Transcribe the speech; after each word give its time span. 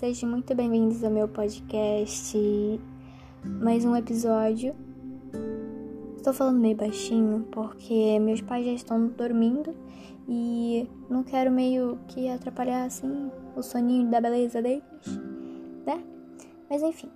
sejam 0.00 0.30
muito 0.30 0.54
bem-vindos 0.54 1.04
ao 1.04 1.10
meu 1.10 1.28
podcast. 1.28 2.34
Mais 3.44 3.84
um 3.84 3.94
episódio. 3.94 4.74
Estou 6.16 6.32
falando 6.32 6.58
meio 6.58 6.74
baixinho 6.74 7.46
porque 7.52 8.18
meus 8.18 8.40
pais 8.40 8.64
já 8.64 8.72
estão 8.72 9.08
dormindo 9.08 9.76
e 10.26 10.88
não 11.10 11.22
quero 11.22 11.50
meio 11.50 11.98
que 12.08 12.30
atrapalhar 12.30 12.86
assim 12.86 13.30
o 13.54 13.62
soninho 13.62 14.10
da 14.10 14.22
beleza 14.22 14.62
deles, 14.62 14.82
né? 15.84 16.02
Mas 16.70 16.82
enfim, 16.82 17.10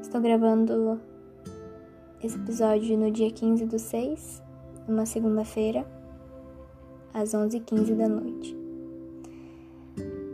estou 0.00 0.18
gravando 0.22 0.98
esse 2.22 2.38
episódio 2.38 2.96
no 2.96 3.10
dia 3.10 3.30
15 3.30 3.66
do 3.66 3.78
6, 3.78 4.42
numa 4.88 5.04
segunda-feira, 5.04 5.86
às 7.12 7.34
11h15 7.34 7.94
da 7.94 8.08
noite. 8.08 8.56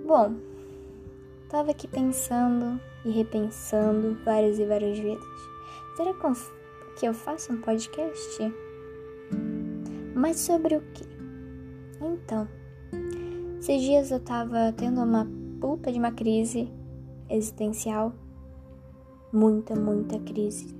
Bom, 0.06 0.47
tava 1.48 1.70
aqui 1.70 1.88
pensando 1.88 2.80
e 3.04 3.10
repensando 3.10 4.16
várias 4.24 4.58
e 4.58 4.66
várias 4.66 4.98
vezes. 4.98 5.24
Será 5.96 6.12
que 6.98 7.06
eu 7.06 7.14
faço 7.14 7.52
um 7.52 7.60
podcast? 7.60 8.54
Mas 10.14 10.40
sobre 10.40 10.76
o 10.76 10.80
que? 10.92 11.04
Então, 12.00 12.46
esses 13.58 13.82
dias 13.82 14.10
eu 14.10 14.20
tava 14.20 14.72
tendo 14.76 15.00
uma 15.00 15.26
puta 15.60 15.90
de 15.90 15.98
uma 15.98 16.12
crise 16.12 16.70
existencial. 17.30 18.12
Muita, 19.32 19.74
muita 19.74 20.18
crise. 20.20 20.74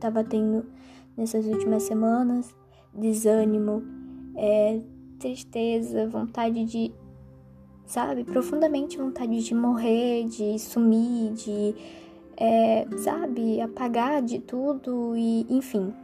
Tava 0.00 0.24
tendo 0.24 0.64
nessas 1.16 1.46
últimas 1.46 1.82
semanas 1.82 2.54
desânimo, 2.92 3.82
é, 4.34 4.80
tristeza, 5.18 6.08
vontade 6.08 6.64
de 6.64 6.92
sabe? 7.86 8.24
Profundamente 8.24 8.98
vontade 8.98 9.42
de 9.42 9.54
morrer, 9.54 10.24
de 10.24 10.58
sumir, 10.58 11.32
de, 11.32 11.74
é, 12.36 12.86
sabe? 12.98 13.60
Apagar 13.60 14.20
de 14.20 14.40
tudo 14.40 15.16
e, 15.16 15.46
enfim. 15.48 15.94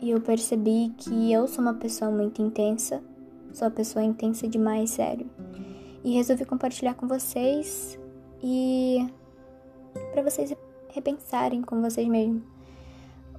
E 0.00 0.10
eu 0.10 0.20
percebi 0.20 0.92
que 0.96 1.32
eu 1.32 1.48
sou 1.48 1.60
uma 1.60 1.74
pessoa 1.74 2.10
muito 2.10 2.40
intensa, 2.40 3.02
sou 3.52 3.66
uma 3.66 3.74
pessoa 3.74 4.04
intensa 4.04 4.46
demais, 4.46 4.90
sério. 4.90 5.28
E 6.04 6.14
resolvi 6.14 6.44
compartilhar 6.44 6.94
com 6.94 7.08
vocês 7.08 7.98
e 8.42 9.04
para 10.12 10.22
vocês 10.22 10.54
repensarem 10.90 11.62
com 11.62 11.82
vocês 11.82 12.06
mesmos. 12.06 12.42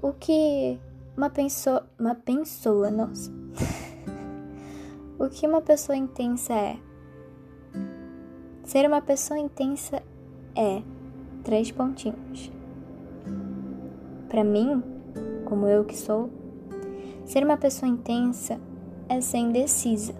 O 0.02 0.11
que 0.11 0.78
uma 1.16 1.30
pessoa, 1.30 1.88
uma 1.97 2.16
pessoa, 2.16 2.91
nossa. 2.91 3.31
o 5.17 5.30
que 5.30 5.47
uma 5.47 5.61
pessoa 5.61 5.97
intensa 5.97 6.53
é? 6.53 6.88
Ser 8.70 8.86
uma 8.86 9.02
pessoa 9.02 9.39
intensa 9.39 10.00
é 10.56 10.84
três 11.44 11.72
pontinhos. 11.72 12.52
Para 14.30 14.44
mim, 14.44 14.84
como 15.45 15.66
eu 15.66 15.84
que 15.84 15.98
sou, 15.98 16.30
ser 17.25 17.44
uma 17.44 17.58
pessoa 17.58 17.90
intensa 17.92 18.62
é 19.09 19.20
ser 19.22 19.40
indecisa, 19.40 20.14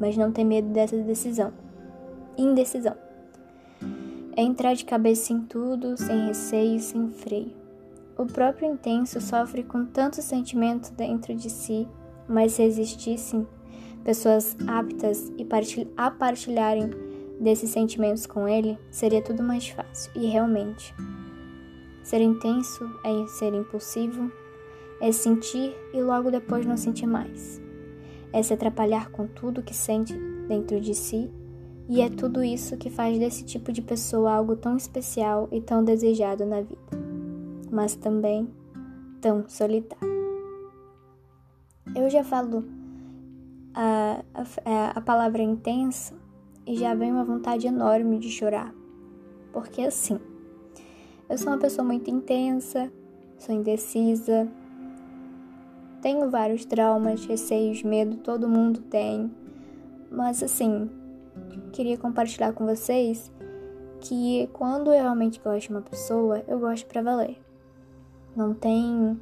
mas 0.00 0.16
não 0.16 0.32
ter 0.32 0.42
medo 0.42 0.70
dessa 0.70 0.96
decisão. 1.04 1.52
Indecisão. 2.36 2.96
É 4.34 4.42
entrar 4.42 4.74
de 4.74 4.84
cabeça 4.84 5.32
em 5.32 5.42
tudo, 5.42 5.96
sem 5.96 6.26
receio, 6.26 6.80
sem 6.80 7.10
freio. 7.10 7.54
O 8.18 8.26
próprio 8.26 8.72
intenso 8.72 9.20
sofre 9.20 9.62
com 9.62 9.84
tanto 9.84 10.20
sentimento 10.20 10.92
dentro 10.94 11.32
de 11.32 11.48
si, 11.48 11.86
mas 12.28 12.54
se 12.54 12.64
existissem 12.64 13.46
pessoas 14.02 14.56
aptas 14.66 15.30
a 15.96 16.10
partilharem 16.10 17.11
desses 17.42 17.70
sentimentos 17.70 18.24
com 18.24 18.48
ele, 18.48 18.78
seria 18.90 19.20
tudo 19.20 19.42
mais 19.42 19.68
fácil. 19.68 20.12
E 20.14 20.26
realmente, 20.26 20.94
ser 22.02 22.20
intenso 22.20 22.88
é 23.04 23.26
ser 23.26 23.52
impulsivo, 23.52 24.30
é 25.00 25.10
sentir 25.10 25.74
e 25.92 26.00
logo 26.00 26.30
depois 26.30 26.64
não 26.64 26.76
sentir 26.76 27.06
mais. 27.06 27.60
É 28.32 28.42
se 28.42 28.54
atrapalhar 28.54 29.10
com 29.10 29.26
tudo 29.26 29.62
que 29.62 29.74
sente 29.74 30.14
dentro 30.48 30.80
de 30.80 30.94
si, 30.94 31.28
e 31.88 32.00
é 32.00 32.08
tudo 32.08 32.42
isso 32.44 32.76
que 32.76 32.88
faz 32.88 33.18
desse 33.18 33.44
tipo 33.44 33.72
de 33.72 33.82
pessoa 33.82 34.32
algo 34.32 34.56
tão 34.56 34.76
especial 34.76 35.48
e 35.50 35.60
tão 35.60 35.84
desejado 35.84 36.46
na 36.46 36.60
vida, 36.60 36.80
mas 37.70 37.96
também 37.96 38.48
tão 39.20 39.48
solitário. 39.48 40.12
Eu 41.94 42.08
já 42.08 42.22
falo 42.22 42.64
a, 43.74 44.22
a, 44.64 44.90
a 44.90 45.00
palavra 45.00 45.42
intenso 45.42 46.21
e 46.66 46.76
já 46.76 46.94
vem 46.94 47.12
uma 47.12 47.24
vontade 47.24 47.66
enorme 47.66 48.18
de 48.18 48.30
chorar. 48.30 48.74
Porque 49.52 49.82
assim, 49.82 50.18
eu 51.28 51.36
sou 51.38 51.48
uma 51.48 51.58
pessoa 51.58 51.84
muito 51.84 52.10
intensa, 52.10 52.90
sou 53.38 53.54
indecisa, 53.54 54.48
tenho 56.00 56.28
vários 56.30 56.64
traumas, 56.64 57.24
receios, 57.24 57.82
medo, 57.82 58.16
todo 58.16 58.48
mundo 58.48 58.80
tem. 58.80 59.30
Mas 60.10 60.42
assim, 60.42 60.90
queria 61.72 61.96
compartilhar 61.96 62.52
com 62.52 62.66
vocês 62.66 63.30
que 64.00 64.48
quando 64.52 64.92
eu 64.92 65.00
realmente 65.00 65.40
gosto 65.40 65.68
de 65.68 65.70
uma 65.70 65.82
pessoa, 65.82 66.42
eu 66.48 66.58
gosto 66.58 66.86
para 66.86 67.02
valer. 67.02 67.38
Não 68.34 68.52
tem 68.52 69.20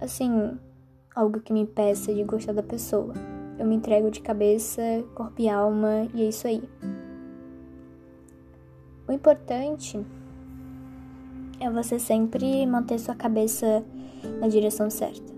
assim 0.00 0.58
algo 1.14 1.40
que 1.40 1.52
me 1.52 1.60
impeça 1.60 2.14
de 2.14 2.22
gostar 2.22 2.52
da 2.52 2.62
pessoa. 2.62 3.14
Eu 3.58 3.66
me 3.66 3.76
entrego 3.76 4.10
de 4.10 4.20
cabeça, 4.20 4.82
corpo 5.14 5.40
e 5.40 5.48
alma, 5.48 6.08
e 6.12 6.22
é 6.22 6.28
isso 6.28 6.46
aí. 6.46 6.62
O 9.06 9.12
importante 9.12 10.04
é 11.60 11.70
você 11.70 11.98
sempre 11.98 12.66
manter 12.66 12.98
sua 12.98 13.14
cabeça 13.14 13.84
na 14.40 14.48
direção 14.48 14.90
certa. 14.90 15.32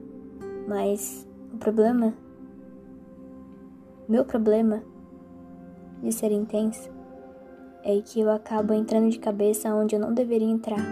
Mas 0.67 1.27
o 1.53 1.59
problema, 1.59 2.15
meu 4.09 4.25
problema 4.25 4.83
de 6.03 6.13
ser 6.13 6.33
intensa 6.33 6.91
é 7.83 8.01
que 8.01 8.21
eu 8.21 8.31
acabo 8.31 8.73
entrando 8.73 9.11
de 9.11 9.19
cabeça 9.19 9.73
onde 9.75 9.95
eu 9.95 10.01
não 10.01 10.13
deveria 10.13 10.49
entrar. 10.49 10.85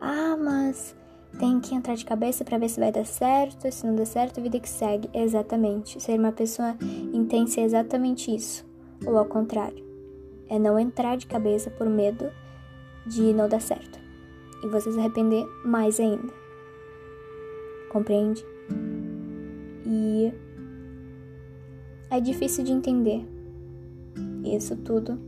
Ah, 0.00 0.36
mas 0.36 0.96
tem 1.38 1.60
que 1.60 1.74
entrar 1.74 1.94
de 1.94 2.04
cabeça 2.04 2.44
para 2.44 2.58
ver 2.58 2.68
se 2.68 2.80
vai 2.80 2.92
dar 2.92 3.06
certo, 3.06 3.70
se 3.70 3.86
não 3.86 3.94
der 3.94 4.06
certo, 4.06 4.40
vida 4.40 4.58
que 4.58 4.68
segue. 4.68 5.08
Exatamente. 5.14 6.00
Ser 6.00 6.18
uma 6.18 6.32
pessoa 6.32 6.76
intensa 7.12 7.60
é 7.60 7.64
exatamente 7.64 8.34
isso. 8.34 8.64
Ou 9.06 9.16
ao 9.16 9.24
contrário, 9.24 9.84
é 10.48 10.58
não 10.58 10.78
entrar 10.78 11.16
de 11.16 11.26
cabeça 11.26 11.70
por 11.70 11.88
medo 11.88 12.30
de 13.06 13.32
não 13.32 13.48
dar 13.48 13.60
certo. 13.60 13.98
E 14.62 14.68
você 14.68 14.92
se 14.92 14.98
arrepender 14.98 15.46
mais 15.64 15.98
ainda. 15.98 16.32
Compreende? 17.90 18.44
E 19.86 20.32
é 22.10 22.20
difícil 22.20 22.64
de 22.64 22.72
entender. 22.72 23.26
Isso 24.44 24.76
tudo. 24.76 25.18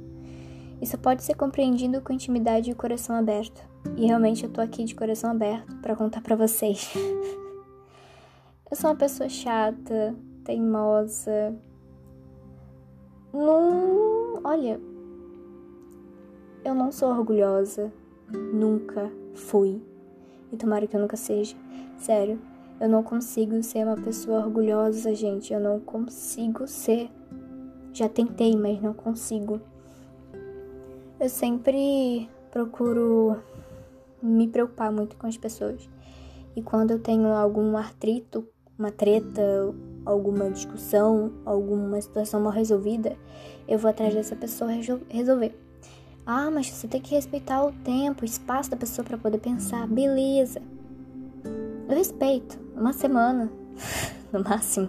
Isso 0.80 0.98
pode 0.98 1.22
ser 1.22 1.34
compreendido 1.34 2.00
com 2.00 2.12
intimidade 2.12 2.70
e 2.70 2.74
coração 2.74 3.16
aberto. 3.16 3.71
E 3.96 4.06
realmente 4.06 4.44
eu 4.44 4.50
tô 4.50 4.60
aqui 4.60 4.84
de 4.84 4.94
coração 4.94 5.30
aberto 5.30 5.76
para 5.76 5.94
contar 5.94 6.20
para 6.20 6.36
vocês. 6.36 6.92
eu 8.70 8.76
sou 8.76 8.90
uma 8.90 8.96
pessoa 8.96 9.28
chata, 9.28 10.14
teimosa. 10.44 11.54
Não, 13.32 14.40
olha, 14.44 14.80
eu 16.64 16.74
não 16.74 16.92
sou 16.92 17.10
orgulhosa, 17.10 17.92
nunca 18.30 19.10
fui. 19.34 19.82
E 20.52 20.56
tomara 20.56 20.86
que 20.86 20.96
eu 20.96 21.00
nunca 21.00 21.16
seja. 21.16 21.56
Sério, 21.96 22.38
eu 22.80 22.88
não 22.88 23.02
consigo 23.02 23.62
ser 23.62 23.86
uma 23.86 23.96
pessoa 23.96 24.40
orgulhosa, 24.44 25.14
gente. 25.14 25.52
Eu 25.52 25.60
não 25.60 25.80
consigo 25.80 26.66
ser. 26.66 27.10
Já 27.92 28.08
tentei, 28.08 28.56
mas 28.56 28.80
não 28.82 28.92
consigo. 28.92 29.60
Eu 31.20 31.28
sempre 31.28 32.28
procuro 32.50 33.36
me 34.22 34.46
preocupar 34.48 34.92
muito 34.92 35.16
com 35.16 35.26
as 35.26 35.36
pessoas. 35.36 35.88
E 36.54 36.62
quando 36.62 36.92
eu 36.92 36.98
tenho 36.98 37.28
algum 37.28 37.76
atrito, 37.76 38.46
uma 38.78 38.90
treta, 38.90 39.42
alguma 40.04 40.50
discussão, 40.50 41.32
alguma 41.44 42.00
situação 42.00 42.40
mal 42.40 42.52
resolvida, 42.52 43.16
eu 43.66 43.78
vou 43.78 43.90
atrás 43.90 44.14
dessa 44.14 44.36
pessoa 44.36 44.70
resolver. 45.08 45.58
Ah, 46.24 46.50
mas 46.50 46.68
você 46.68 46.86
tem 46.86 47.00
que 47.00 47.14
respeitar 47.14 47.64
o 47.64 47.72
tempo, 47.72 48.22
o 48.22 48.24
espaço 48.24 48.70
da 48.70 48.76
pessoa 48.76 49.04
para 49.04 49.18
poder 49.18 49.38
pensar. 49.38 49.86
Beleza. 49.88 50.62
Eu 51.88 51.96
respeito. 51.96 52.60
Uma 52.76 52.92
semana, 52.92 53.50
no 54.32 54.42
máximo. 54.42 54.88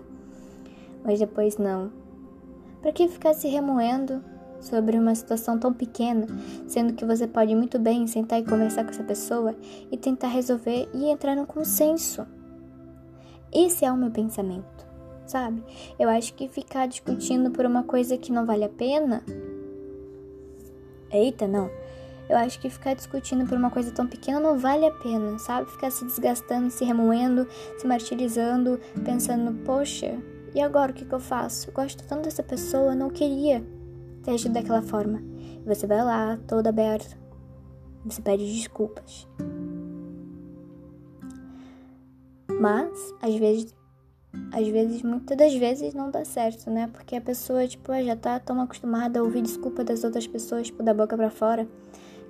Mas 1.04 1.20
depois 1.20 1.58
não. 1.58 1.92
Para 2.82 2.92
que 2.92 3.08
ficar 3.08 3.34
se 3.34 3.48
remoendo 3.48 4.24
sobre 4.64 4.98
uma 4.98 5.14
situação 5.14 5.60
tão 5.60 5.74
pequena, 5.74 6.26
sendo 6.68 6.94
que 6.94 7.06
você 7.06 7.28
pode 7.28 7.54
muito 7.56 7.78
bem 7.78 8.08
sentar 8.08 8.40
e 8.40 8.46
conversar 8.46 8.84
com 8.84 8.90
essa 8.90 9.04
pessoa 9.04 9.56
e 9.92 9.98
tentar 9.98 10.30
resolver 10.30 10.90
e 10.94 11.06
entrar 11.06 11.36
no 11.36 11.46
consenso. 11.46 12.26
Esse 13.52 13.86
é 13.86 13.92
o 13.92 13.98
meu 13.98 14.10
pensamento, 14.10 14.86
sabe? 15.26 15.64
Eu 16.00 16.10
acho 16.10 16.34
que 16.34 16.48
ficar 16.48 16.88
discutindo 16.88 17.52
por 17.52 17.66
uma 17.66 17.84
coisa 17.84 18.18
que 18.18 18.32
não 18.32 18.46
vale 18.46 18.64
a 18.64 18.70
pena, 18.70 19.24
Eita, 21.14 21.48
não. 21.48 21.70
Eu 22.28 22.38
acho 22.38 22.60
que 22.60 22.70
ficar 22.70 22.96
discutindo 22.96 23.46
por 23.46 23.56
uma 23.56 23.70
coisa 23.70 23.92
tão 23.92 24.08
pequena 24.08 24.40
não 24.40 24.58
vale 24.58 24.86
a 24.88 24.92
pena, 24.92 25.38
sabe? 25.38 25.70
Ficar 25.70 25.92
se 25.92 26.04
desgastando, 26.06 26.72
se 26.72 26.84
remoendo, 26.84 27.48
se 27.78 27.86
martirizando, 27.86 28.80
pensando, 29.06 29.54
poxa, 29.64 30.18
e 30.56 30.62
agora 30.62 30.92
o 30.92 30.96
que, 30.96 31.06
que 31.06 31.14
eu 31.14 31.20
faço? 31.20 31.70
Eu 31.70 31.74
gosto 31.74 32.04
tanto 32.08 32.24
dessa 32.24 32.42
pessoa, 32.42 32.96
não 32.96 33.10
queria 33.10 33.64
ter 34.24 34.50
daquela 34.50 34.82
forma. 34.82 35.22
E 35.64 35.68
você 35.68 35.86
vai 35.86 36.04
lá, 36.04 36.38
todo 36.48 36.68
aberto. 36.68 37.18
Você 38.06 38.22
pede 38.22 38.46
desculpas. 38.46 39.28
Mas, 42.60 43.14
às 43.22 43.36
vezes, 43.36 43.76
às 44.52 44.68
vezes, 44.68 45.02
muitas 45.04 45.38
das 45.38 45.54
vezes 45.54 45.94
não 45.94 46.10
dá 46.10 46.26
certo, 46.26 46.70
né? 46.70 46.88
Porque 46.88 47.16
a 47.16 47.22
pessoa, 47.22 47.68
tipo, 47.68 47.92
já 48.04 48.16
tá 48.16 48.40
tão 48.40 48.60
acostumada 48.62 49.20
a 49.20 49.24
ouvir 49.24 49.42
desculpa 49.42 49.84
das 49.84 50.04
outras 50.04 50.26
pessoas, 50.26 50.68
tipo, 50.68 50.82
da 50.82 50.94
boca 50.94 51.16
para 51.16 51.30
fora, 51.30 51.68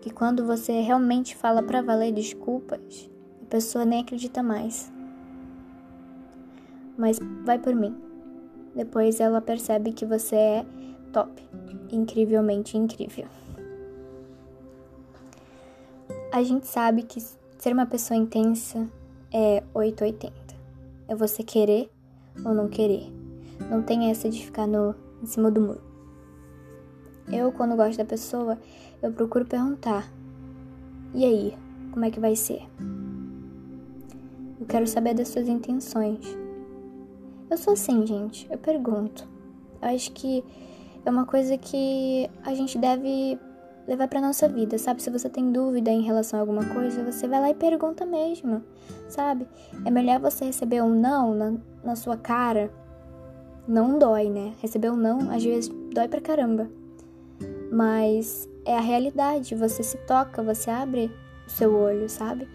que 0.01 0.09
quando 0.09 0.45
você 0.45 0.81
realmente 0.81 1.35
fala 1.35 1.63
para 1.63 1.81
valer 1.81 2.11
desculpas, 2.11 3.09
a 3.41 3.45
pessoa 3.45 3.85
nem 3.85 4.01
acredita 4.01 4.43
mais. 4.43 4.91
Mas 6.97 7.19
vai 7.43 7.57
por 7.57 7.73
mim. 7.73 7.95
Depois 8.75 9.19
ela 9.19 9.39
percebe 9.39 9.93
que 9.93 10.05
você 10.05 10.35
é 10.35 10.65
top, 11.11 11.43
incrivelmente 11.95 12.77
incrível. 12.77 13.25
A 16.31 16.41
gente 16.43 16.67
sabe 16.67 17.03
que 17.03 17.21
ser 17.57 17.73
uma 17.73 17.85
pessoa 17.85 18.17
intensa 18.17 18.89
é 19.31 19.63
880. 19.73 20.33
É 21.07 21.15
você 21.15 21.43
querer 21.43 21.91
ou 22.43 22.53
não 22.53 22.67
querer. 22.67 23.11
Não 23.69 23.81
tem 23.81 24.09
essa 24.09 24.29
de 24.29 24.43
ficar 24.43 24.67
no, 24.67 24.95
em 25.21 25.25
cima 25.25 25.51
do 25.51 25.61
muro. 25.61 25.81
Eu, 27.31 27.51
quando 27.51 27.75
gosto 27.75 27.97
da 27.97 28.05
pessoa, 28.05 28.59
eu 29.01 29.11
procuro 29.11 29.45
perguntar: 29.45 30.11
e 31.13 31.23
aí, 31.23 31.57
como 31.91 32.03
é 32.03 32.11
que 32.11 32.19
vai 32.19 32.35
ser? 32.35 32.63
Eu 34.59 34.65
quero 34.67 34.87
saber 34.87 35.13
das 35.13 35.27
suas 35.27 35.47
intenções. 35.47 36.19
Eu 37.49 37.57
sou 37.57 37.73
assim, 37.73 38.05
gente. 38.05 38.47
Eu 38.49 38.57
pergunto. 38.57 39.27
Eu 39.81 39.89
acho 39.89 40.11
que 40.11 40.43
é 41.05 41.09
uma 41.09 41.25
coisa 41.25 41.57
que 41.57 42.29
a 42.43 42.53
gente 42.53 42.77
deve 42.77 43.39
levar 43.87 44.07
para 44.07 44.21
nossa 44.21 44.47
vida, 44.47 44.77
sabe? 44.77 45.01
Se 45.01 45.09
você 45.09 45.29
tem 45.29 45.51
dúvida 45.51 45.91
em 45.91 46.01
relação 46.01 46.39
a 46.39 46.41
alguma 46.41 46.65
coisa, 46.65 47.03
você 47.03 47.27
vai 47.27 47.41
lá 47.41 47.49
e 47.49 47.55
pergunta 47.55 48.05
mesmo, 48.05 48.63
sabe? 49.09 49.47
É 49.85 49.91
melhor 49.91 50.19
você 50.19 50.45
receber 50.45 50.81
um 50.81 50.89
não 50.89 51.35
na, 51.35 51.53
na 51.83 51.95
sua 51.95 52.15
cara. 52.15 52.71
Não 53.67 53.97
dói, 53.97 54.29
né? 54.29 54.53
Receber 54.61 54.91
um 54.91 54.97
não 54.97 55.31
às 55.31 55.43
vezes 55.43 55.69
dói 55.93 56.07
pra 56.07 56.21
caramba. 56.21 56.69
Mas 57.71 58.47
é 58.65 58.77
a 58.77 58.81
realidade, 58.81 59.55
você 59.55 59.83
se 59.83 59.97
toca, 60.05 60.41
você 60.41 60.69
abre 60.69 61.11
o 61.45 61.49
seu 61.49 61.75
olho, 61.75 62.07
sabe? 62.09 62.47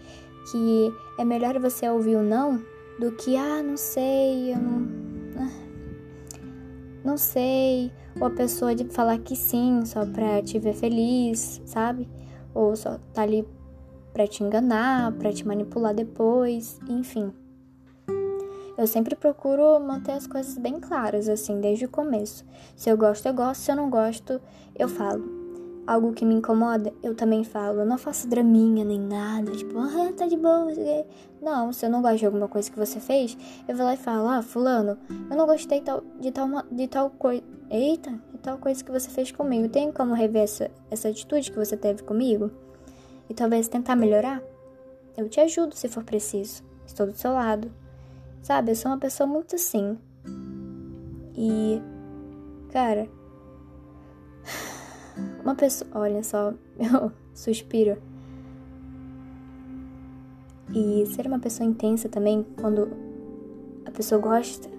Que 0.51 0.91
é 1.19 1.25
melhor 1.25 1.59
você 1.59 1.87
ouvir 1.89 2.15
o 2.15 2.23
não 2.23 2.63
do 2.99 3.11
que, 3.11 3.37
ah, 3.37 3.61
não 3.61 3.77
sei, 3.77 4.53
eu 4.53 4.57
não. 4.57 4.87
Ah, 5.37 5.69
não 7.03 7.17
sei. 7.17 7.91
Ou 8.19 8.27
a 8.27 8.29
pessoa 8.29 8.75
de 8.75 8.85
falar 8.85 9.17
que 9.19 9.35
sim 9.35 9.85
só 9.85 10.05
pra 10.05 10.41
te 10.41 10.59
ver 10.59 10.73
feliz, 10.73 11.61
sabe? 11.65 12.09
Ou 12.53 12.75
só 12.75 12.99
tá 13.13 13.21
ali 13.21 13.47
pra 14.11 14.27
te 14.27 14.43
enganar, 14.43 15.13
pra 15.13 15.31
te 15.31 15.47
manipular 15.47 15.93
depois, 15.93 16.79
enfim. 16.89 17.31
Eu 18.77 18.87
sempre 18.87 19.15
procuro 19.15 19.79
manter 19.79 20.13
as 20.13 20.25
coisas 20.25 20.57
bem 20.57 20.79
claras, 20.79 21.27
assim, 21.27 21.59
desde 21.59 21.85
o 21.85 21.89
começo. 21.89 22.45
Se 22.75 22.89
eu 22.89 22.97
gosto, 22.97 23.25
eu 23.25 23.33
gosto. 23.33 23.61
Se 23.61 23.71
eu 23.71 23.75
não 23.75 23.89
gosto, 23.89 24.41
eu 24.75 24.87
falo 24.87 25.38
algo 25.89 26.13
que 26.13 26.23
me 26.23 26.35
incomoda, 26.35 26.93
eu 27.01 27.15
também 27.15 27.43
falo. 27.43 27.79
Eu 27.79 27.85
não 27.85 27.97
faço 27.97 28.27
draminha 28.27 28.85
nem 28.85 28.99
nada, 28.99 29.51
tipo, 29.53 29.79
ah, 29.79 30.13
tá 30.15 30.27
de 30.27 30.37
boa. 30.37 30.67
Não, 31.41 31.73
se 31.73 31.83
eu 31.83 31.89
não 31.89 31.99
gosto 31.99 32.19
de 32.19 32.27
alguma 32.27 32.47
coisa 32.47 32.69
que 32.69 32.77
você 32.77 32.99
fez, 32.99 33.35
eu 33.67 33.75
vou 33.75 33.87
lá 33.87 33.95
e 33.95 33.97
falo, 33.97 34.27
ah, 34.27 34.43
fulano, 34.43 34.99
eu 35.09 35.35
não 35.35 35.47
gostei 35.47 35.79
de 35.79 35.85
tal, 36.31 36.63
de 36.69 36.87
tal 36.87 37.09
coisa. 37.09 37.43
Eita, 37.71 38.11
de 38.11 38.37
tal 38.37 38.59
coisa 38.59 38.83
que 38.83 38.91
você 38.91 39.09
fez 39.09 39.31
comigo. 39.31 39.67
Tem 39.67 39.91
como 39.91 40.13
rever 40.13 40.43
essa, 40.43 40.69
essa 40.91 41.09
atitude 41.09 41.51
que 41.51 41.57
você 41.57 41.75
teve 41.75 42.03
comigo? 42.03 42.51
E 43.27 43.33
talvez 43.33 43.67
tentar 43.67 43.95
melhorar? 43.95 44.43
Eu 45.17 45.27
te 45.27 45.39
ajudo 45.39 45.75
se 45.75 45.87
for 45.87 46.03
preciso. 46.03 46.63
Estou 46.85 47.07
do 47.07 47.13
seu 47.13 47.33
lado. 47.33 47.71
Sabe, 48.43 48.71
eu 48.71 48.75
sou 48.75 48.91
uma 48.91 48.97
pessoa 48.99 49.25
muito 49.25 49.55
assim. 49.55 49.97
E, 51.35 51.81
cara, 52.71 53.07
uma 55.43 55.55
pessoa. 55.55 55.89
Olha 55.93 56.23
só, 56.23 56.53
eu 56.77 57.11
suspiro. 57.33 57.97
E 60.73 61.05
ser 61.07 61.25
uma 61.25 61.39
pessoa 61.39 61.67
intensa 61.67 62.07
também, 62.07 62.45
quando 62.59 62.89
a 63.85 63.91
pessoa 63.91 64.21
gosta 64.21 64.69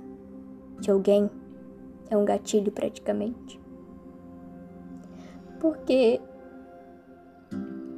de 0.78 0.90
alguém, 0.90 1.28
é 2.08 2.16
um 2.16 2.24
gatilho 2.24 2.70
praticamente. 2.70 3.60
Porque 5.58 6.20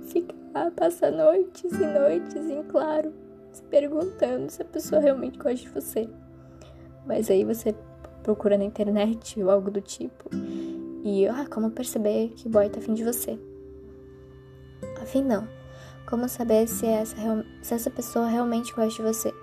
ficar, 0.06 0.70
passa 0.70 1.10
noites 1.10 1.72
e 1.72 1.86
noites 1.86 2.48
em 2.48 2.62
claro, 2.64 3.12
se 3.52 3.62
perguntando 3.64 4.50
se 4.50 4.62
a 4.62 4.64
pessoa 4.64 5.00
realmente 5.00 5.38
gosta 5.38 5.56
de 5.56 5.68
você. 5.68 6.08
Mas 7.06 7.30
aí 7.30 7.44
você 7.44 7.74
procura 8.22 8.56
na 8.56 8.64
internet 8.64 9.42
ou 9.42 9.50
algo 9.50 9.70
do 9.70 9.80
tipo 9.80 10.30
e, 11.02 11.26
ah, 11.26 11.46
como 11.50 11.70
perceber 11.70 12.32
que 12.36 12.46
o 12.46 12.50
boy 12.50 12.68
tá 12.70 12.78
afim 12.78 12.94
de 12.94 13.02
você? 13.02 13.38
Afim 15.02 15.22
não. 15.22 15.48
Como 16.06 16.28
saber 16.28 16.68
se 16.68 16.86
essa, 16.86 17.16
se 17.60 17.74
essa 17.74 17.90
pessoa 17.90 18.28
realmente 18.28 18.72
gosta 18.72 19.02
de 19.02 19.02
você? 19.02 19.34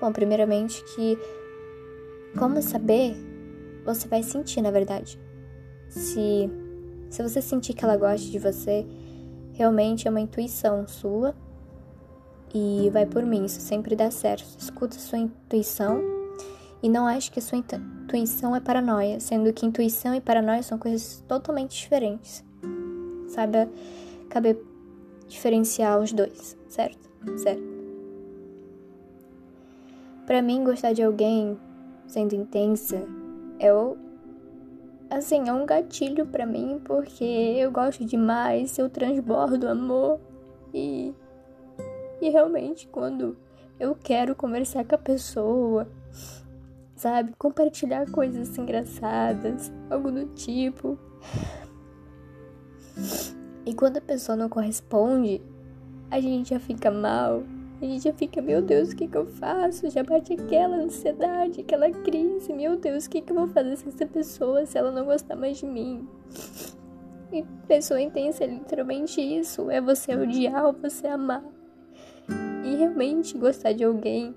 Bom, 0.00 0.12
primeiramente 0.12 0.84
que... 0.84 1.18
Como 2.38 2.60
saber? 2.60 3.16
Você 3.84 4.06
vai 4.08 4.22
sentir, 4.22 4.60
na 4.60 4.70
verdade. 4.70 5.18
Se, 5.88 6.50
se 7.08 7.22
você 7.22 7.40
sentir 7.40 7.72
que 7.72 7.84
ela 7.84 7.96
gosta 7.96 8.30
de 8.30 8.38
você, 8.38 8.86
realmente 9.52 10.06
é 10.06 10.10
uma 10.10 10.20
intuição 10.20 10.86
sua. 10.86 11.34
E 12.52 12.90
vai 12.90 13.06
por 13.06 13.24
mim, 13.24 13.46
isso 13.46 13.60
sempre 13.60 13.96
dá 13.96 14.10
certo. 14.10 14.46
Escuta 14.58 14.96
sua 14.98 15.18
intuição 15.18 16.02
e 16.82 16.88
não 16.88 17.06
ache 17.06 17.30
que 17.30 17.40
sua 17.40 17.58
intuição 18.06 18.54
é 18.54 18.60
paranoia, 18.60 19.18
sendo 19.18 19.52
que 19.52 19.66
intuição 19.66 20.14
e 20.14 20.20
paranoia 20.20 20.62
são 20.62 20.78
coisas 20.78 21.22
totalmente 21.26 21.76
diferentes. 21.76 22.44
Saiba 23.26 23.68
caber 24.30 24.56
diferenciar 25.26 25.98
os 25.98 26.12
dois, 26.12 26.56
certo? 26.68 27.10
Certo. 27.36 27.62
Para 30.24 30.40
mim, 30.40 30.62
gostar 30.62 30.92
de 30.92 31.02
alguém 31.02 31.58
sendo 32.06 32.34
intensa 32.34 33.02
é 33.58 33.72
o 33.72 33.96
assim, 35.10 35.48
é 35.48 35.52
um 35.52 35.66
gatilho 35.66 36.26
para 36.26 36.46
mim 36.46 36.80
porque 36.84 37.24
eu 37.24 37.70
gosto 37.72 38.04
demais, 38.04 38.78
eu 38.78 38.88
transbordo 38.88 39.68
amor 39.68 40.20
e 40.72 41.12
e 42.20 42.28
realmente 42.28 42.86
quando 42.88 43.36
eu 43.78 43.94
quero 43.94 44.34
conversar 44.34 44.84
com 44.84 44.94
a 44.94 44.98
pessoa, 44.98 45.88
sabe? 46.96 47.32
Compartilhar 47.38 48.10
coisas 48.10 48.56
engraçadas, 48.58 49.70
algo 49.90 50.10
do 50.10 50.26
tipo. 50.34 50.98
E 53.64 53.74
quando 53.74 53.98
a 53.98 54.00
pessoa 54.00 54.34
não 54.34 54.48
corresponde, 54.48 55.42
a 56.10 56.20
gente 56.20 56.50
já 56.50 56.58
fica 56.58 56.90
mal. 56.90 57.42
A 57.80 57.84
gente 57.84 58.04
já 58.04 58.12
fica, 58.12 58.40
meu 58.40 58.62
Deus, 58.62 58.92
o 58.92 58.96
que, 58.96 59.06
que 59.06 59.16
eu 59.16 59.26
faço? 59.26 59.90
Já 59.90 60.02
bate 60.02 60.32
aquela 60.32 60.76
ansiedade, 60.78 61.60
aquela 61.60 61.90
crise. 61.90 62.50
Meu 62.52 62.76
Deus, 62.76 63.04
o 63.04 63.10
que, 63.10 63.20
que 63.20 63.30
eu 63.30 63.36
vou 63.36 63.48
fazer 63.48 63.76
com 63.82 63.90
essa 63.90 64.06
pessoa 64.06 64.64
se 64.64 64.78
ela 64.78 64.90
não 64.90 65.04
gostar 65.04 65.36
mais 65.36 65.58
de 65.58 65.66
mim? 65.66 66.08
E 67.30 67.44
pessoa 67.68 68.00
intensa 68.00 68.44
é 68.44 68.46
literalmente 68.46 69.20
isso: 69.20 69.70
é 69.70 69.78
você 69.78 70.14
odiar 70.14 70.64
ou 70.64 70.72
você 70.72 71.06
amar. 71.06 71.44
E 72.64 72.76
realmente 72.76 73.36
gostar 73.36 73.72
de 73.72 73.84
alguém 73.84 74.34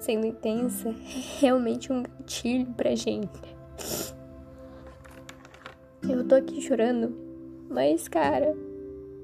sendo 0.00 0.26
intensa 0.26 0.88
é 0.88 0.94
realmente 1.40 1.92
um 1.92 2.02
gatilho 2.02 2.66
pra 2.72 2.94
gente. 2.94 3.30
Eu 6.02 6.26
tô 6.26 6.34
aqui 6.34 6.60
chorando, 6.60 7.14
mas 7.68 8.08
cara, 8.08 8.56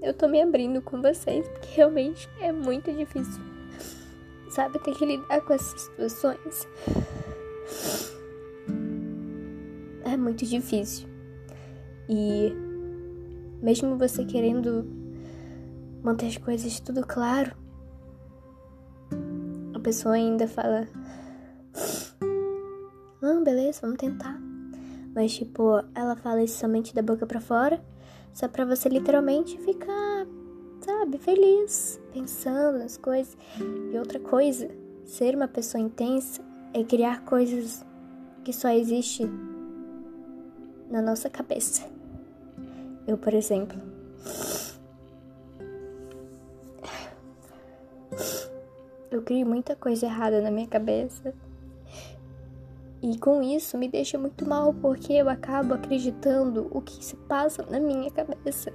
eu 0.02 0.12
tô 0.14 0.28
me 0.28 0.40
abrindo 0.40 0.80
com 0.82 1.00
vocês 1.00 1.48
porque 1.48 1.68
realmente 1.74 2.28
é 2.40 2.52
muito 2.52 2.92
difícil. 2.92 3.42
Sabe, 4.50 4.78
ter 4.78 4.94
que 4.94 5.04
lidar 5.04 5.40
com 5.40 5.52
essas 5.52 5.80
situações. 5.80 6.68
É 10.04 10.16
muito 10.16 10.46
difícil. 10.46 11.08
E 12.08 12.52
mesmo 13.60 13.98
você 13.98 14.24
querendo 14.24 14.86
manter 16.02 16.26
as 16.26 16.36
coisas 16.36 16.78
tudo 16.78 17.04
claro, 17.04 17.56
pessoa 19.86 20.16
ainda 20.16 20.48
fala: 20.48 20.88
Não, 23.22 23.44
beleza, 23.44 23.82
vamos 23.82 23.98
tentar. 23.98 24.36
Mas, 25.14 25.32
tipo, 25.36 25.80
ela 25.94 26.16
fala 26.16 26.42
isso 26.42 26.58
somente 26.58 26.92
da 26.92 27.02
boca 27.02 27.24
para 27.24 27.40
fora, 27.40 27.80
só 28.34 28.48
para 28.48 28.64
você 28.64 28.88
literalmente 28.88 29.56
ficar, 29.58 30.26
sabe, 30.80 31.18
feliz, 31.18 32.00
pensando 32.12 32.78
nas 32.78 32.96
coisas. 32.96 33.36
E 33.92 33.96
outra 33.96 34.18
coisa, 34.18 34.68
ser 35.04 35.36
uma 35.36 35.46
pessoa 35.46 35.80
intensa 35.80 36.42
é 36.74 36.82
criar 36.82 37.24
coisas 37.24 37.86
que 38.42 38.52
só 38.52 38.68
existem 38.70 39.30
na 40.90 41.00
nossa 41.00 41.30
cabeça. 41.30 41.88
Eu, 43.06 43.16
por 43.16 43.32
exemplo, 43.32 43.80
crio 49.26 49.44
muita 49.44 49.74
coisa 49.74 50.06
errada 50.06 50.40
na 50.40 50.52
minha 50.52 50.68
cabeça. 50.68 51.34
E 53.02 53.18
com 53.18 53.42
isso 53.42 53.76
me 53.76 53.88
deixa 53.88 54.16
muito 54.16 54.48
mal 54.48 54.72
porque 54.72 55.12
eu 55.12 55.28
acabo 55.28 55.74
acreditando 55.74 56.68
o 56.70 56.80
que 56.80 57.04
se 57.04 57.16
passa 57.16 57.66
na 57.68 57.80
minha 57.80 58.10
cabeça, 58.10 58.72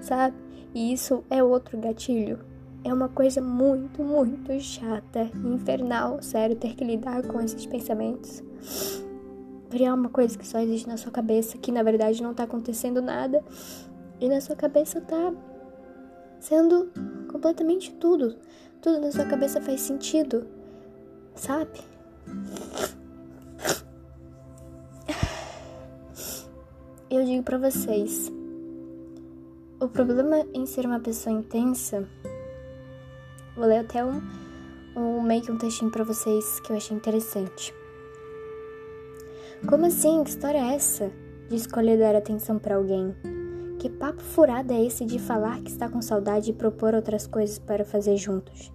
sabe? 0.00 0.36
E 0.74 0.92
isso 0.92 1.24
é 1.30 1.42
outro 1.42 1.78
gatilho. 1.78 2.40
É 2.84 2.92
uma 2.92 3.08
coisa 3.08 3.40
muito, 3.40 4.02
muito 4.02 4.58
chata 4.60 5.30
e 5.32 5.48
infernal, 5.48 6.20
sério, 6.22 6.56
ter 6.56 6.74
que 6.74 6.84
lidar 6.84 7.26
com 7.26 7.40
esses 7.40 7.64
pensamentos. 7.64 8.42
Criar 9.70 9.94
uma 9.94 10.08
coisa 10.08 10.36
que 10.36 10.46
só 10.46 10.58
existe 10.58 10.88
na 10.88 10.96
sua 10.96 11.12
cabeça, 11.12 11.56
que 11.56 11.70
na 11.70 11.82
verdade 11.82 12.22
não 12.22 12.34
tá 12.34 12.44
acontecendo 12.44 13.00
nada, 13.00 13.44
e 14.20 14.28
na 14.28 14.40
sua 14.40 14.56
cabeça 14.56 15.00
tá 15.00 15.32
sendo 16.40 16.90
completamente 17.30 17.92
tudo. 17.92 18.36
Tudo 18.80 19.00
na 19.00 19.10
sua 19.10 19.24
cabeça 19.24 19.60
faz 19.60 19.80
sentido, 19.80 20.46
sabe? 21.34 21.80
Eu 27.10 27.24
digo 27.24 27.42
para 27.42 27.58
vocês, 27.58 28.30
o 29.80 29.88
problema 29.88 30.46
em 30.54 30.66
ser 30.66 30.86
uma 30.86 31.00
pessoa 31.00 31.34
intensa, 31.34 32.06
vou 33.56 33.66
ler 33.66 33.78
até 33.78 34.04
um, 34.04 34.20
um 34.94 35.22
meio 35.22 35.42
que 35.42 35.50
um 35.50 35.58
textinho 35.58 35.90
para 35.90 36.04
vocês 36.04 36.60
que 36.60 36.70
eu 36.70 36.76
achei 36.76 36.96
interessante. 36.96 37.74
Como 39.66 39.86
assim? 39.86 40.22
Que 40.22 40.30
história 40.30 40.58
é 40.58 40.74
essa 40.74 41.10
de 41.48 41.56
escolher 41.56 41.98
dar 41.98 42.14
atenção 42.14 42.58
para 42.58 42.76
alguém? 42.76 43.16
Que 43.78 43.88
papo 43.88 44.20
furado 44.20 44.72
é 44.72 44.84
esse 44.84 45.04
de 45.04 45.20
falar 45.20 45.60
que 45.60 45.70
está 45.70 45.88
com 45.88 46.02
saudade 46.02 46.50
e 46.50 46.54
propor 46.54 46.94
outras 46.94 47.28
coisas 47.28 47.60
para 47.60 47.84
fazer 47.84 48.16
juntos? 48.16 48.72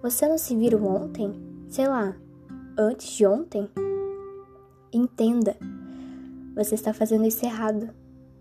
Você 0.00 0.28
não 0.28 0.38
se 0.38 0.54
viram 0.54 0.86
ontem? 0.86 1.34
Sei 1.68 1.88
lá, 1.88 2.14
antes 2.78 3.08
de 3.16 3.26
ontem? 3.26 3.68
Entenda, 4.92 5.56
você 6.54 6.76
está 6.76 6.94
fazendo 6.94 7.26
isso 7.26 7.44
errado. 7.44 7.90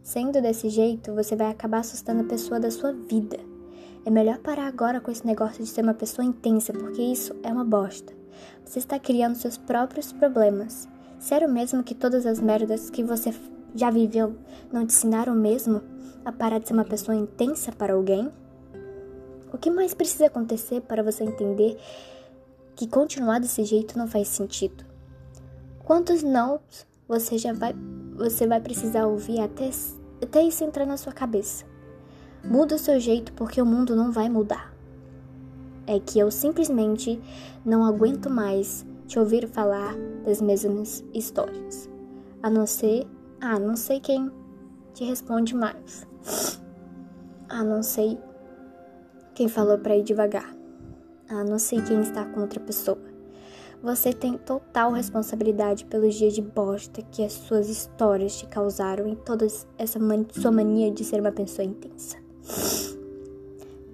Sendo 0.03 0.39
desse 0.39 0.69
jeito, 0.69 1.15
você 1.15 1.35
vai 1.35 1.49
acabar 1.49 1.79
assustando 1.79 2.21
a 2.21 2.27
pessoa 2.27 2.59
da 2.59 2.69
sua 2.69 2.93
vida. 2.93 3.39
É 4.05 4.11
melhor 4.11 4.37
parar 4.37 4.67
agora 4.67 5.01
com 5.01 5.09
esse 5.09 5.25
negócio 5.25 5.63
de 5.63 5.69
ser 5.69 5.81
uma 5.81 5.95
pessoa 5.95 6.23
intensa, 6.23 6.71
porque 6.73 7.01
isso 7.01 7.35
é 7.41 7.51
uma 7.51 7.65
bosta. 7.65 8.13
Você 8.63 8.77
está 8.77 8.99
criando 8.99 9.35
seus 9.35 9.57
próprios 9.57 10.13
problemas. 10.13 10.87
Sério 11.19 11.49
mesmo 11.49 11.83
que 11.83 11.95
todas 11.95 12.27
as 12.27 12.39
merdas 12.39 12.91
que 12.91 13.03
você 13.03 13.33
já 13.75 13.89
viveu 13.89 14.35
não 14.71 14.85
te 14.85 14.93
ensinaram 14.93 15.35
mesmo 15.35 15.81
a 16.25 16.31
parar 16.31 16.59
de 16.59 16.67
ser 16.67 16.73
uma 16.73 16.85
pessoa 16.85 17.15
intensa 17.15 17.71
para 17.71 17.93
alguém? 17.93 18.31
O 19.51 19.57
que 19.57 19.69
mais 19.69 19.93
precisa 19.93 20.27
acontecer 20.27 20.81
para 20.81 21.01
você 21.01 21.23
entender 21.23 21.77
que 22.75 22.87
continuar 22.87 23.39
desse 23.39 23.63
jeito 23.63 23.97
não 23.97 24.07
faz 24.07 24.27
sentido? 24.27 24.85
Quantos 25.83 26.21
não 26.21 26.59
você 27.07 27.37
já 27.37 27.53
vai 27.53 27.73
você 28.17 28.47
vai 28.47 28.59
precisar 28.59 29.05
ouvir 29.05 29.39
até, 29.39 29.69
até 30.21 30.41
isso 30.41 30.63
entrar 30.63 30.85
na 30.85 30.97
sua 30.97 31.13
cabeça? 31.13 31.65
Muda 32.43 32.75
o 32.75 32.79
seu 32.79 32.99
jeito 32.99 33.31
porque 33.33 33.61
o 33.61 33.65
mundo 33.65 33.95
não 33.95 34.11
vai 34.11 34.27
mudar. 34.27 34.73
É 35.85 35.99
que 35.99 36.19
eu 36.19 36.31
simplesmente 36.31 37.21
não 37.63 37.85
aguento 37.85 38.29
mais 38.29 38.85
te 39.05 39.19
ouvir 39.19 39.47
falar 39.47 39.95
das 40.25 40.41
mesmas 40.41 41.03
histórias. 41.13 41.89
A 42.41 42.49
não 42.49 42.65
ser 42.65 43.07
ah, 43.39 43.59
não 43.59 43.75
sei 43.75 43.99
quem 43.99 44.31
te 44.93 45.03
responde 45.03 45.55
mais. 45.55 46.07
Ah, 47.47 47.63
não 47.63 47.83
sei 47.83 48.17
quem 49.35 49.47
falou 49.47 49.77
para 49.77 49.95
ir 49.95 50.03
devagar. 50.03 50.55
Ah, 51.29 51.43
não 51.43 51.59
sei 51.59 51.81
quem 51.81 52.01
está 52.01 52.25
com 52.25 52.41
outra 52.41 52.59
pessoa. 52.59 52.97
Você 53.83 54.11
tem 54.11 54.39
total 54.39 54.91
responsabilidade 54.91 55.85
pelos 55.85 56.15
dias 56.15 56.33
de 56.33 56.41
bosta 56.41 57.03
que 57.03 57.23
as 57.23 57.33
suas 57.33 57.69
histórias 57.69 58.39
te 58.39 58.47
causaram 58.47 59.07
e 59.07 59.15
toda 59.15 59.45
essa 59.77 59.99
man 59.99 60.25
sua 60.31 60.51
mania 60.51 60.91
de 60.91 61.05
ser 61.05 61.19
uma 61.19 61.31
pessoa 61.31 61.63
intensa. 61.63 62.17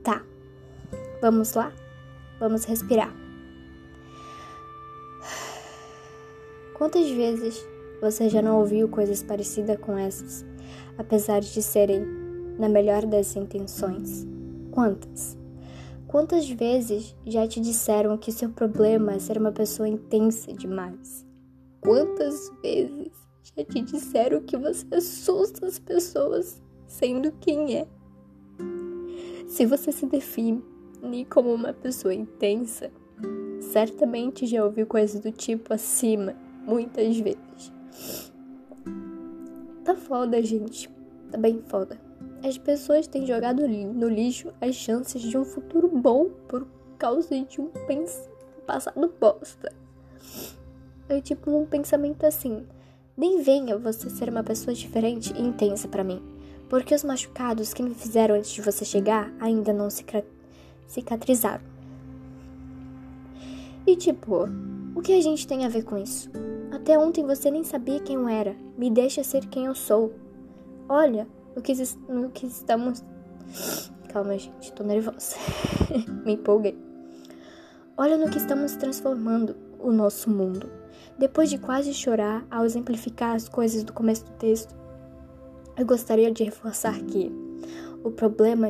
Tá, 0.01 0.23
vamos 1.21 1.53
lá? 1.53 1.73
Vamos 2.39 2.63
respirar. 2.63 3.13
Quantas 6.73 7.09
vezes 7.09 7.73
você 8.03 8.27
já 8.27 8.41
não 8.41 8.60
ouviu 8.60 8.89
coisas 8.89 9.24
parecidas 9.24 9.77
com 9.79 9.98
essas, 9.98 10.45
apesar 10.98 11.39
de 11.39 11.63
serem 11.63 12.05
na 12.60 12.67
melhor 12.67 13.05
das 13.05 13.33
intenções? 13.38 14.27
Quantas? 14.72 15.38
Quantas 16.05 16.50
vezes 16.50 17.15
já 17.25 17.48
te 17.48 17.62
disseram 17.62 18.17
que 18.17 18.29
seu 18.29 18.50
problema 18.50 19.13
é 19.13 19.19
ser 19.19 19.38
uma 19.38 19.53
pessoa 19.53 19.88
intensa 19.88 20.51
demais? 20.51 21.25
Quantas 21.79 22.51
vezes 22.62 23.12
já 23.41 23.63
te 23.63 23.81
disseram 23.81 24.41
que 24.41 24.57
você 24.57 24.86
assusta 24.93 25.65
as 25.65 25.79
pessoas 25.79 26.62
sendo 26.86 27.31
quem 27.39 27.77
é? 27.77 27.88
Se 29.48 29.65
você 29.65 29.93
se 29.93 30.05
define 30.05 30.62
como 31.29 31.53
uma 31.53 31.72
pessoa 31.72 32.13
intensa, 32.13 32.91
certamente 33.62 34.45
já 34.45 34.63
ouviu 34.63 34.86
coisas 34.86 35.22
do 35.22 35.31
tipo 35.31 35.74
acima 35.74 36.36
muitas 36.65 37.17
vezes. 37.17 37.52
Tá 39.83 39.95
foda, 39.95 40.41
gente. 40.41 40.89
Tá 41.31 41.38
bem 41.38 41.62
foda. 41.67 42.00
As 42.43 42.57
pessoas 42.57 43.07
têm 43.07 43.25
jogado 43.25 43.67
no 43.67 44.09
lixo 44.09 44.53
as 44.59 44.75
chances 44.75 45.21
de 45.21 45.38
um 45.38 45.45
futuro 45.45 45.88
bom 45.88 46.29
por 46.47 46.67
causa 46.97 47.39
de 47.43 47.59
um 47.62 47.69
passado 48.65 49.13
bosta. 49.19 49.71
É 51.09 51.19
tipo 51.21 51.51
um 51.51 51.65
pensamento 51.65 52.25
assim: 52.25 52.65
nem 53.15 53.41
venha 53.41 53.77
você 53.77 54.09
ser 54.09 54.29
uma 54.29 54.43
pessoa 54.43 54.73
diferente 54.73 55.33
e 55.33 55.41
intensa 55.41 55.88
para 55.88 56.03
mim, 56.03 56.21
porque 56.69 56.95
os 56.95 57.03
machucados 57.03 57.73
que 57.73 57.83
me 57.83 57.93
fizeram 57.93 58.35
antes 58.35 58.51
de 58.51 58.62
você 58.62 58.85
chegar 58.85 59.33
ainda 59.39 59.73
não 59.73 59.89
cicatrizaram. 60.88 61.63
E 63.85 63.95
tipo, 63.97 64.45
o 64.95 65.01
que 65.01 65.13
a 65.13 65.21
gente 65.21 65.45
tem 65.45 65.65
a 65.65 65.69
ver 65.69 65.83
com 65.83 65.97
isso? 65.97 66.29
Até 66.83 66.99
ontem 66.99 67.25
você 67.25 67.49
nem 67.49 67.63
sabia 67.63 68.01
quem 68.01 68.17
eu 68.17 68.27
era. 68.27 68.57
Me 68.77 68.89
deixa 68.89 69.23
ser 69.23 69.45
quem 69.45 69.67
eu 69.67 69.73
sou. 69.73 70.11
Olha, 70.89 71.25
no 71.55 71.61
que, 71.61 71.73
que 72.33 72.45
estamos. 72.45 73.01
Calma, 74.09 74.37
gente, 74.37 74.73
tô 74.73 74.83
nervosa. 74.83 75.37
Me 76.25 76.33
empolguei. 76.33 76.77
Olha 77.95 78.17
no 78.17 78.29
que 78.29 78.37
estamos 78.37 78.75
transformando 78.75 79.55
o 79.79 79.93
nosso 79.93 80.29
mundo. 80.29 80.69
Depois 81.17 81.49
de 81.49 81.57
quase 81.57 81.93
chorar 81.93 82.45
ao 82.51 82.65
exemplificar 82.65 83.33
as 83.33 83.47
coisas 83.47 83.85
do 83.85 83.93
começo 83.93 84.25
do 84.25 84.31
texto, 84.31 84.75
eu 85.77 85.85
gostaria 85.85 86.33
de 86.33 86.43
reforçar 86.43 86.99
que 87.03 87.31
o 88.03 88.11
problema 88.11 88.67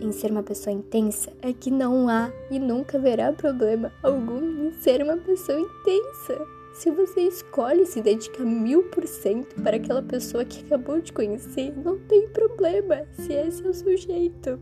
em 0.00 0.12
ser 0.12 0.30
uma 0.30 0.44
pessoa 0.44 0.72
intensa 0.72 1.32
é 1.42 1.52
que 1.52 1.72
não 1.72 2.08
há 2.08 2.30
e 2.48 2.60
nunca 2.60 2.96
haverá 2.96 3.32
problema 3.32 3.92
algum 4.04 4.68
em 4.68 4.72
ser 4.74 5.02
uma 5.02 5.16
pessoa 5.16 5.58
intensa. 5.58 6.55
Se 6.76 6.90
você 6.90 7.22
escolhe 7.22 7.86
se 7.86 8.02
dedicar 8.02 8.44
mil 8.44 8.82
por 8.90 9.06
cento 9.06 9.54
para 9.62 9.78
aquela 9.78 10.02
pessoa 10.02 10.44
que 10.44 10.62
acabou 10.62 11.00
de 11.00 11.10
conhecer, 11.10 11.74
não 11.74 11.98
tem 12.00 12.28
problema 12.28 13.06
se 13.12 13.32
esse 13.32 13.64
é 13.64 13.70
o 13.70 13.72
seu 13.72 13.96
jeito. 13.96 14.60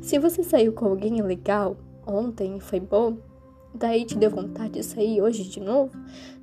Se 0.00 0.16
você 0.20 0.44
saiu 0.44 0.72
com 0.72 0.86
alguém 0.86 1.20
legal 1.20 1.76
ontem 2.06 2.58
e 2.58 2.60
foi 2.60 2.78
bom, 2.78 3.18
daí 3.74 4.04
te 4.04 4.16
deu 4.16 4.30
vontade 4.30 4.74
de 4.74 4.84
sair 4.84 5.20
hoje 5.20 5.42
de 5.42 5.58
novo, 5.58 5.90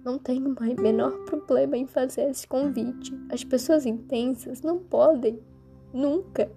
não 0.03 0.19
tem 0.19 0.45
o 0.45 0.81
menor 0.81 1.23
problema 1.23 1.77
em 1.77 1.87
fazer 1.87 2.29
esse 2.29 2.45
convite. 2.45 3.17
As 3.31 3.45
pessoas 3.45 3.85
intensas 3.85 4.61
não 4.61 4.77
podem, 4.77 5.39
nunca, 5.93 6.51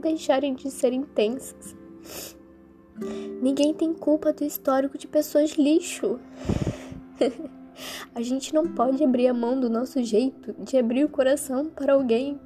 deixarem 0.00 0.54
de 0.54 0.70
ser 0.70 0.94
intensas. 0.94 1.76
Ninguém 3.40 3.72
tem 3.72 3.94
culpa 3.94 4.32
do 4.32 4.44
histórico 4.44 4.98
de 4.98 5.06
pessoas 5.06 5.52
lixo. 5.52 6.18
a 8.14 8.20
gente 8.20 8.54
não 8.54 8.66
pode 8.66 9.02
abrir 9.02 9.28
a 9.28 9.34
mão 9.34 9.58
do 9.58 9.70
nosso 9.70 10.02
jeito 10.02 10.54
de 10.58 10.76
abrir 10.76 11.04
o 11.04 11.08
coração 11.08 11.66
para 11.66 11.92
alguém 11.92 12.38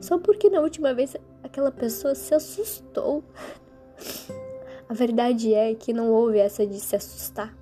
só 0.00 0.18
porque 0.18 0.50
na 0.50 0.60
última 0.60 0.94
vez 0.94 1.16
aquela 1.42 1.70
pessoa 1.70 2.14
se 2.14 2.34
assustou. 2.34 3.24
A 4.88 4.94
verdade 4.94 5.54
é 5.54 5.74
que 5.74 5.92
não 5.92 6.10
houve 6.10 6.38
essa 6.38 6.66
de 6.66 6.78
se 6.78 6.94
assustar. 6.94 7.56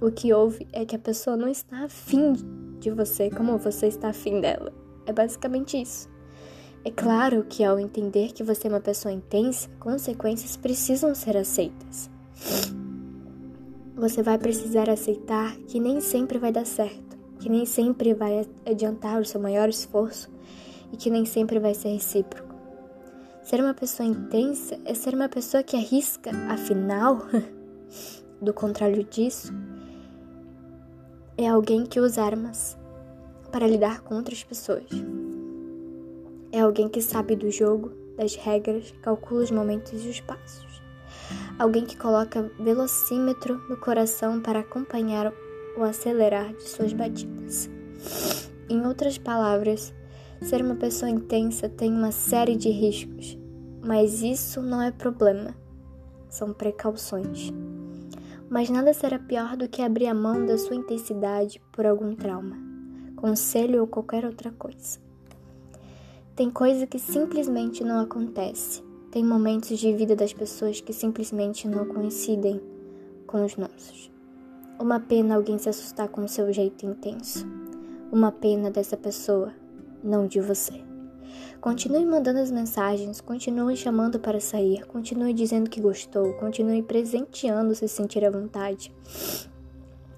O 0.00 0.10
que 0.10 0.32
houve 0.32 0.66
é 0.72 0.84
que 0.84 0.94
a 0.94 0.98
pessoa 0.98 1.36
não 1.36 1.48
está 1.48 1.84
afim 1.84 2.34
de 2.78 2.90
você 2.90 3.30
como 3.30 3.56
você 3.56 3.86
está 3.86 4.08
afim 4.08 4.40
dela. 4.40 4.72
É 5.06 5.12
basicamente 5.12 5.80
isso. 5.80 6.08
É 6.86 6.90
claro 6.92 7.42
que 7.42 7.64
ao 7.64 7.80
entender 7.80 8.30
que 8.32 8.44
você 8.44 8.68
é 8.68 8.70
uma 8.70 8.78
pessoa 8.78 9.12
intensa, 9.12 9.68
consequências 9.80 10.56
precisam 10.56 11.16
ser 11.16 11.36
aceitas. 11.36 12.08
Você 13.96 14.22
vai 14.22 14.38
precisar 14.38 14.88
aceitar 14.88 15.56
que 15.66 15.80
nem 15.80 16.00
sempre 16.00 16.38
vai 16.38 16.52
dar 16.52 16.64
certo, 16.64 17.18
que 17.40 17.48
nem 17.48 17.66
sempre 17.66 18.14
vai 18.14 18.46
adiantar 18.64 19.20
o 19.20 19.24
seu 19.24 19.40
maior 19.40 19.68
esforço 19.68 20.30
e 20.92 20.96
que 20.96 21.10
nem 21.10 21.24
sempre 21.24 21.58
vai 21.58 21.74
ser 21.74 21.88
recíproco. 21.88 22.54
Ser 23.42 23.60
uma 23.60 23.74
pessoa 23.74 24.08
intensa 24.08 24.78
é 24.84 24.94
ser 24.94 25.12
uma 25.12 25.28
pessoa 25.28 25.64
que 25.64 25.74
arrisca, 25.76 26.30
afinal, 26.48 27.18
do 28.40 28.54
contrário 28.54 29.02
disso, 29.02 29.52
é 31.36 31.48
alguém 31.48 31.84
que 31.84 31.98
usa 31.98 32.22
armas 32.22 32.78
para 33.50 33.66
lidar 33.66 34.02
com 34.02 34.14
outras 34.14 34.44
pessoas. 34.44 34.86
É 36.56 36.60
alguém 36.60 36.88
que 36.88 37.02
sabe 37.02 37.36
do 37.36 37.50
jogo, 37.50 37.92
das 38.16 38.34
regras, 38.34 38.94
calcula 39.02 39.42
os 39.42 39.50
momentos 39.50 40.02
e 40.02 40.08
os 40.08 40.20
passos. 40.20 40.80
Alguém 41.58 41.84
que 41.84 41.98
coloca 41.98 42.50
velocímetro 42.58 43.58
no 43.68 43.76
coração 43.76 44.40
para 44.40 44.60
acompanhar 44.60 45.34
o 45.76 45.82
acelerar 45.82 46.54
de 46.54 46.62
suas 46.62 46.94
batidas. 46.94 47.68
Em 48.70 48.86
outras 48.86 49.18
palavras, 49.18 49.92
ser 50.40 50.62
uma 50.62 50.76
pessoa 50.76 51.10
intensa 51.10 51.68
tem 51.68 51.92
uma 51.92 52.10
série 52.10 52.56
de 52.56 52.70
riscos, 52.70 53.36
mas 53.84 54.22
isso 54.22 54.62
não 54.62 54.80
é 54.80 54.90
problema, 54.90 55.54
são 56.30 56.54
precauções 56.54 57.52
mas 58.48 58.70
nada 58.70 58.94
será 58.94 59.18
pior 59.18 59.56
do 59.56 59.68
que 59.68 59.82
abrir 59.82 60.06
a 60.06 60.14
mão 60.14 60.46
da 60.46 60.56
sua 60.56 60.76
intensidade 60.76 61.60
por 61.72 61.84
algum 61.84 62.14
trauma, 62.14 62.56
conselho 63.16 63.80
ou 63.80 63.88
qualquer 63.88 64.24
outra 64.24 64.52
coisa. 64.52 65.04
Tem 66.36 66.50
coisa 66.50 66.86
que 66.86 66.98
simplesmente 66.98 67.82
não 67.82 67.98
acontece. 67.98 68.84
Tem 69.10 69.24
momentos 69.24 69.78
de 69.78 69.94
vida 69.94 70.14
das 70.14 70.34
pessoas 70.34 70.82
que 70.82 70.92
simplesmente 70.92 71.66
não 71.66 71.86
coincidem 71.86 72.60
com 73.26 73.42
os 73.42 73.56
nossos. 73.56 74.12
Uma 74.78 75.00
pena 75.00 75.34
alguém 75.34 75.56
se 75.56 75.70
assustar 75.70 76.08
com 76.10 76.22
o 76.22 76.28
seu 76.28 76.52
jeito 76.52 76.84
intenso. 76.84 77.46
Uma 78.12 78.30
pena 78.30 78.70
dessa 78.70 78.98
pessoa, 78.98 79.50
não 80.04 80.26
de 80.26 80.38
você. 80.38 80.74
Continue 81.58 82.04
mandando 82.04 82.40
as 82.40 82.50
mensagens, 82.50 83.22
continue 83.22 83.74
chamando 83.74 84.20
para 84.20 84.38
sair, 84.38 84.84
continue 84.84 85.32
dizendo 85.32 85.70
que 85.70 85.80
gostou, 85.80 86.34
continue 86.34 86.82
presenteando 86.82 87.74
se 87.74 87.88
sentir 87.88 88.22
à 88.26 88.30
vontade. 88.30 88.92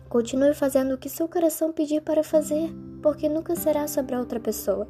Continue 0.09 0.53
fazendo 0.53 0.95
o 0.95 0.99
que 0.99 1.09
seu 1.09 1.29
coração 1.29 1.73
pedir 1.73 2.03
para 2.03 2.25
fazer, 2.25 2.75
porque 3.03 3.29
nunca 3.29 3.55
será 3.57 3.87
sobre 3.87 4.15
a 4.15 4.19
outra 4.19 4.41
pessoa, 4.41 4.89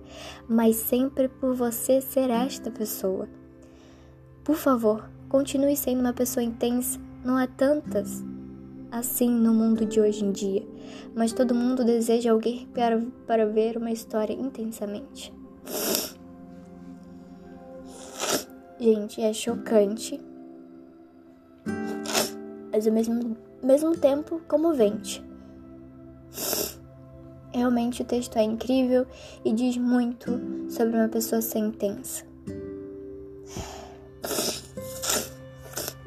mas 0.48 0.76
sempre 0.76 1.28
por 1.28 1.54
você 1.54 2.00
ser 2.00 2.30
esta 2.30 2.70
pessoa. 2.70 3.28
Por 4.44 4.56
favor, 4.56 5.08
continue 5.28 5.76
sendo 5.76 6.00
uma 6.00 6.12
pessoa 6.12 6.42
intensa. 6.42 6.98
Não 7.24 7.36
há 7.36 7.46
tantas 7.46 8.24
assim 8.90 9.30
no 9.30 9.52
mundo 9.52 9.84
de 9.84 10.00
hoje 10.00 10.24
em 10.24 10.32
dia, 10.32 10.66
mas 11.14 11.32
todo 11.32 11.54
mundo 11.54 11.84
deseja 11.84 12.32
alguém 12.32 12.66
para, 12.74 13.02
para 13.26 13.46
ver 13.46 13.76
uma 13.76 13.90
história 13.90 14.32
intensamente. 14.32 15.32
Gente, 18.80 19.20
é 19.20 19.32
chocante, 19.32 20.20
mas 22.72 22.86
ao 22.86 22.92
mesmo, 22.92 23.36
mesmo 23.62 23.96
tempo 23.96 24.40
comovente. 24.48 25.27
Realmente 27.58 28.02
o 28.02 28.04
texto 28.04 28.36
é 28.36 28.42
incrível 28.44 29.04
e 29.44 29.52
diz 29.52 29.76
muito 29.76 30.30
sobre 30.70 30.96
uma 30.96 31.08
pessoa 31.08 31.42
ser 31.42 31.58
intensa. 31.58 32.24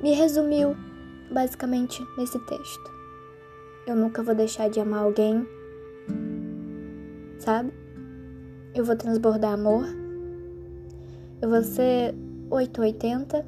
Me 0.01 0.13
resumiu 0.13 0.77
basicamente 1.29 2.01
nesse 2.17 2.39
texto. 2.45 2.89
Eu 3.85 3.97
nunca 3.97 4.23
vou 4.23 4.33
deixar 4.33 4.69
de 4.69 4.79
amar 4.79 5.03
alguém, 5.03 5.45
sabe? 7.37 7.73
Eu 8.73 8.85
vou 8.85 8.95
transbordar 8.95 9.51
amor. 9.51 9.85
Eu 11.41 11.49
vou 11.49 11.63
ser 11.63 12.15
880, 12.49 13.45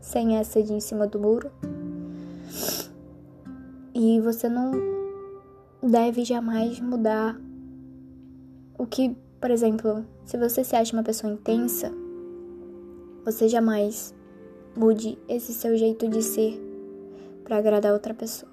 sem 0.00 0.36
essa 0.36 0.62
de 0.62 0.72
em 0.72 0.80
cima 0.80 1.08
do 1.08 1.18
muro. 1.18 1.50
E 3.92 4.20
você 4.20 4.48
não 4.48 5.01
deve 5.82 6.24
jamais 6.24 6.78
mudar 6.80 7.38
o 8.78 8.86
que, 8.86 9.16
por 9.40 9.50
exemplo, 9.50 10.04
se 10.24 10.36
você 10.38 10.62
se 10.64 10.76
acha 10.76 10.92
uma 10.92 11.02
pessoa 11.02 11.32
intensa, 11.32 11.92
você 13.24 13.48
jamais 13.48 14.14
mude 14.76 15.18
esse 15.28 15.52
seu 15.52 15.76
jeito 15.76 16.08
de 16.08 16.22
ser 16.22 16.60
para 17.44 17.58
agradar 17.58 17.92
outra 17.92 18.14
pessoa. 18.14 18.50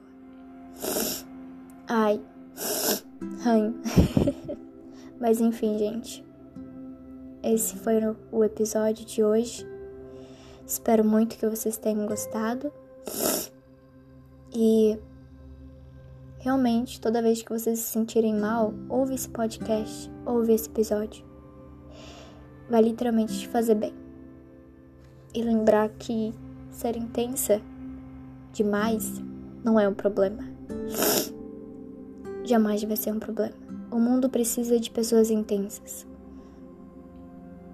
Ai, 1.88 2.22
ranho. 3.44 3.76
Mas 5.20 5.42
enfim, 5.42 5.78
gente. 5.78 6.24
Esse 7.42 7.78
foi 7.78 7.96
o 8.32 8.44
episódio 8.44 9.06
de 9.06 9.24
hoje. 9.24 9.66
Espero 10.66 11.04
muito 11.04 11.38
que 11.38 11.48
vocês 11.48 11.78
tenham 11.78 12.06
gostado. 12.06 12.72
E 14.54 15.00
realmente, 16.40 17.00
toda 17.00 17.22
vez 17.22 17.42
que 17.42 17.52
vocês 17.52 17.80
se 17.80 17.92
sentirem 17.92 18.34
mal, 18.34 18.74
ouve 18.88 19.14
esse 19.14 19.30
podcast, 19.30 20.12
ouve 20.26 20.54
esse 20.54 20.70
episódio. 20.70 21.24
Vai 22.70 22.82
literalmente 22.82 23.38
te 23.40 23.48
fazer 23.48 23.76
bem. 23.76 23.94
E 25.34 25.42
lembrar 25.42 25.90
que 25.90 26.34
ser 26.72 26.96
intensa 26.96 27.62
demais 28.52 29.22
não 29.64 29.80
é 29.80 29.88
um 29.88 29.94
problema. 29.94 30.44
Jamais 32.44 32.84
vai 32.84 32.96
ser 32.96 33.12
um 33.12 33.20
problema. 33.20 33.56
O 33.92 34.00
mundo 34.00 34.30
precisa 34.30 34.80
de 34.80 34.90
pessoas 34.90 35.30
intensas 35.30 36.08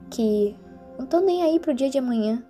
que 0.10 0.56
não 0.98 1.06
estão 1.06 1.22
nem 1.22 1.44
aí 1.44 1.60
pro 1.60 1.74
dia 1.74 1.90
de 1.90 1.98
amanhã, 1.98 2.44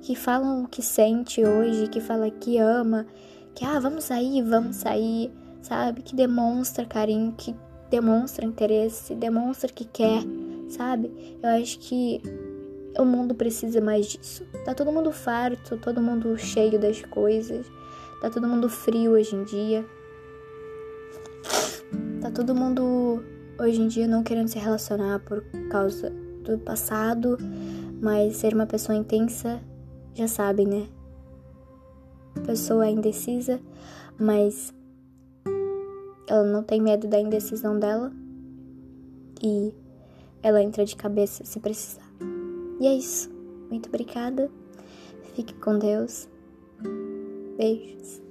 que 0.00 0.16
falam 0.16 0.64
o 0.64 0.68
que 0.68 0.82
sente 0.82 1.44
hoje, 1.44 1.88
que 1.88 2.00
fala 2.00 2.30
que 2.30 2.58
ama, 2.58 3.06
que 3.54 3.64
ah, 3.64 3.78
vamos 3.78 4.04
sair, 4.04 4.42
vamos 4.42 4.76
sair, 4.76 5.30
sabe? 5.60 6.02
Que 6.02 6.14
demonstra 6.14 6.84
carinho, 6.84 7.32
que 7.36 7.54
demonstra 7.90 8.44
interesse, 8.44 9.14
demonstra 9.14 9.68
que 9.68 9.84
quer, 9.84 10.22
sabe? 10.68 11.38
Eu 11.42 11.50
acho 11.60 11.78
que 11.78 12.22
o 12.98 13.04
mundo 13.04 13.34
precisa 13.34 13.80
mais 13.80 14.06
disso. 14.06 14.44
Tá 14.64 14.74
todo 14.74 14.92
mundo 14.92 15.12
farto, 15.12 15.76
todo 15.76 16.00
mundo 16.00 16.36
cheio 16.38 16.78
das 16.78 17.02
coisas, 17.02 17.66
tá 18.20 18.30
todo 18.30 18.48
mundo 18.48 18.68
frio 18.68 19.12
hoje 19.12 19.34
em 19.34 19.44
dia. 19.44 19.84
Tá 22.20 22.30
todo 22.30 22.54
mundo 22.54 23.22
hoje 23.58 23.80
em 23.80 23.88
dia 23.88 24.06
não 24.06 24.22
querendo 24.22 24.48
se 24.48 24.58
relacionar 24.58 25.20
por 25.20 25.42
causa 25.70 26.10
do 26.44 26.58
passado, 26.58 27.36
mas 28.00 28.36
ser 28.36 28.54
uma 28.54 28.66
pessoa 28.66 28.96
intensa, 28.96 29.60
já 30.14 30.26
sabem, 30.26 30.66
né? 30.66 31.01
Pessoa 32.46 32.88
indecisa, 32.88 33.60
mas 34.18 34.72
ela 36.26 36.44
não 36.44 36.62
tem 36.62 36.80
medo 36.80 37.06
da 37.06 37.20
indecisão 37.20 37.78
dela 37.78 38.12
e 39.42 39.74
ela 40.42 40.62
entra 40.62 40.84
de 40.84 40.96
cabeça 40.96 41.44
se 41.44 41.60
precisar. 41.60 42.10
E 42.80 42.86
é 42.86 42.94
isso. 42.94 43.30
Muito 43.70 43.88
obrigada. 43.88 44.50
Fique 45.34 45.54
com 45.54 45.78
Deus. 45.78 46.28
Beijos. 47.56 48.21